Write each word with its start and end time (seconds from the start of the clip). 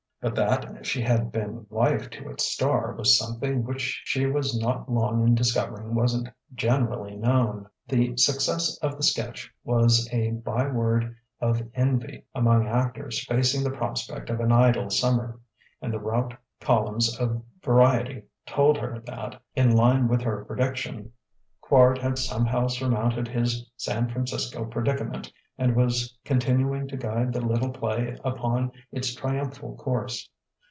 But 0.23 0.35
that 0.35 0.85
she 0.85 1.01
had 1.01 1.31
been 1.31 1.65
wife 1.71 2.07
to 2.11 2.29
its 2.29 2.43
star 2.45 2.93
was 2.93 3.17
something 3.17 3.63
which 3.63 4.03
she 4.05 4.27
was 4.27 4.55
not 4.55 4.87
long 4.87 5.23
in 5.23 5.33
discovering 5.33 5.95
wasn't 5.95 6.29
generally 6.53 7.15
known. 7.17 7.67
The 7.87 8.15
success 8.17 8.77
of 8.83 8.97
the 8.97 9.01
sketch 9.01 9.51
was 9.63 10.07
a 10.13 10.29
by 10.29 10.67
word 10.67 11.15
of 11.39 11.67
envy 11.73 12.23
among 12.35 12.67
actors 12.67 13.25
facing 13.25 13.63
the 13.63 13.71
prospect 13.75 14.29
of 14.29 14.39
an 14.41 14.51
idle 14.51 14.91
summer; 14.91 15.39
and 15.81 15.91
the 15.91 15.99
route 15.99 16.35
columns 16.59 17.17
of 17.19 17.41
Variety 17.63 18.21
told 18.45 18.77
her 18.77 18.99
that, 18.99 19.41
in 19.55 19.75
line 19.75 20.07
with 20.07 20.21
her 20.21 20.45
prediction, 20.45 21.13
Quard 21.63 21.97
had 21.97 22.17
somehow 22.19 22.67
surmounted 22.67 23.27
his 23.27 23.65
San 23.77 24.07
Francisco 24.09 24.65
predicament 24.65 25.31
and 25.57 25.75
was 25.75 26.17
continuing 26.25 26.87
to 26.87 26.97
guide 26.97 27.31
the 27.31 27.39
little 27.39 27.69
play 27.69 28.17
upon 28.25 28.71
its 28.91 29.13
triumphal 29.13 29.75
course. 29.75 30.27